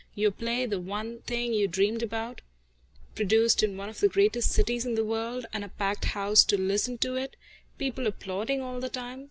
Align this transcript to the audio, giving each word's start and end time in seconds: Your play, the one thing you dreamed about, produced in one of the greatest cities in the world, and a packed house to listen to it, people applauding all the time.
Your 0.15 0.31
play, 0.31 0.65
the 0.65 0.79
one 0.79 1.19
thing 1.27 1.53
you 1.53 1.67
dreamed 1.67 2.01
about, 2.01 2.41
produced 3.13 3.61
in 3.61 3.77
one 3.77 3.87
of 3.87 3.99
the 3.99 4.07
greatest 4.07 4.49
cities 4.51 4.83
in 4.83 4.95
the 4.95 5.05
world, 5.05 5.45
and 5.53 5.63
a 5.63 5.69
packed 5.69 6.05
house 6.05 6.43
to 6.45 6.57
listen 6.59 6.97
to 6.97 7.15
it, 7.17 7.35
people 7.77 8.07
applauding 8.07 8.61
all 8.63 8.79
the 8.79 8.89
time. 8.89 9.19